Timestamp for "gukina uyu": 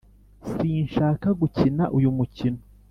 1.39-2.09